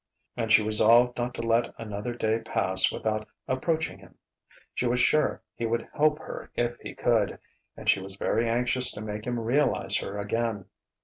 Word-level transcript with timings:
And 0.35 0.51
she 0.51 0.63
resolved 0.63 1.15
not 1.19 1.35
to 1.35 1.43
let 1.43 1.75
another 1.77 2.15
day 2.15 2.39
pass 2.39 2.91
without 2.91 3.27
approaching 3.47 3.99
him. 3.99 4.15
She 4.73 4.87
was 4.87 4.99
sure 4.99 5.43
he 5.53 5.67
would 5.67 5.89
help 5.93 6.17
her 6.17 6.49
if 6.55 6.75
he 6.79 6.95
could; 6.95 7.37
and 7.77 7.87
she 7.87 7.99
was 7.99 8.15
very 8.15 8.49
anxious 8.49 8.91
to 8.93 9.01
make 9.01 9.27
him 9.27 9.39
realize 9.39 9.97
her 9.97 10.17
again. 10.17 10.65